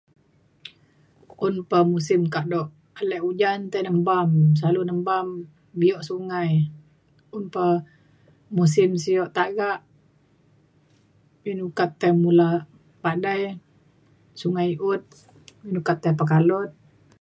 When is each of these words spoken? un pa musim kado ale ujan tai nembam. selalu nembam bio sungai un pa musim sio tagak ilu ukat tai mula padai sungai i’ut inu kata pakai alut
un 1.47 1.55
pa 1.69 1.79
musim 1.91 2.21
kado 2.35 2.61
ale 2.99 3.17
ujan 3.29 3.59
tai 3.71 3.81
nembam. 3.87 4.29
selalu 4.57 4.81
nembam 4.85 5.27
bio 5.79 5.97
sungai 6.09 6.51
un 7.37 7.45
pa 7.53 7.65
musim 8.57 8.89
sio 9.03 9.23
tagak 9.37 9.79
ilu 11.49 11.63
ukat 11.71 11.89
tai 12.01 12.13
mula 12.23 12.49
padai 13.03 13.41
sungai 14.41 14.67
i’ut 14.75 15.03
inu 15.67 15.79
kata 15.89 16.09
pakai 16.19 16.37
alut 16.41 16.69